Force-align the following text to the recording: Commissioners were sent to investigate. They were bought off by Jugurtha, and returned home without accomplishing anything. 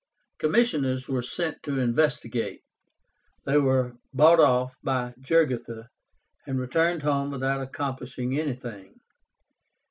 Commissioners 0.39 1.07
were 1.07 1.21
sent 1.21 1.61
to 1.61 1.77
investigate. 1.77 2.63
They 3.45 3.59
were 3.59 3.97
bought 4.11 4.39
off 4.39 4.75
by 4.81 5.13
Jugurtha, 5.21 5.89
and 6.47 6.59
returned 6.59 7.03
home 7.03 7.29
without 7.29 7.61
accomplishing 7.61 8.35
anything. 8.35 8.99